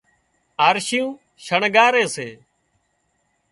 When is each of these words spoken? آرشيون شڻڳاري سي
آرشيون 0.67 1.09
شڻڳاري 1.45 2.03
سي 2.15 2.27